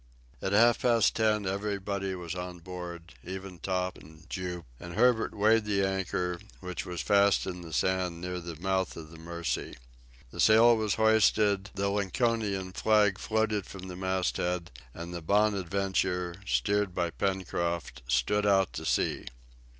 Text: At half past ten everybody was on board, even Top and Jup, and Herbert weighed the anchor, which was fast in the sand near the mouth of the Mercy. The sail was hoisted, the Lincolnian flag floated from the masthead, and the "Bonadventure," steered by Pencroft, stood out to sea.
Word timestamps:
At 0.41 0.51
half 0.51 0.81
past 0.81 1.15
ten 1.15 1.45
everybody 1.45 2.15
was 2.15 2.33
on 2.33 2.57
board, 2.57 3.13
even 3.23 3.59
Top 3.59 3.99
and 3.99 4.27
Jup, 4.31 4.65
and 4.79 4.95
Herbert 4.95 5.35
weighed 5.35 5.65
the 5.65 5.85
anchor, 5.85 6.39
which 6.59 6.87
was 6.87 7.01
fast 7.03 7.45
in 7.45 7.61
the 7.61 7.71
sand 7.71 8.19
near 8.19 8.39
the 8.39 8.55
mouth 8.59 8.97
of 8.97 9.11
the 9.11 9.19
Mercy. 9.19 9.77
The 10.31 10.39
sail 10.39 10.75
was 10.75 10.95
hoisted, 10.95 11.69
the 11.75 11.89
Lincolnian 11.89 12.71
flag 12.73 13.19
floated 13.19 13.67
from 13.67 13.89
the 13.89 13.95
masthead, 13.95 14.71
and 14.95 15.13
the 15.13 15.21
"Bonadventure," 15.21 16.33
steered 16.47 16.95
by 16.95 17.11
Pencroft, 17.11 18.01
stood 18.07 18.47
out 18.47 18.73
to 18.73 18.85
sea. 18.85 19.27